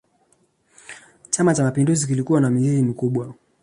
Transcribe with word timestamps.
chama 1.29 1.53
cha 1.55 1.63
mapinduzi 1.63 2.07
kilikuwa 2.07 2.41
na 2.41 2.49
mizizi 2.49 2.81
mikubwa 2.81 3.33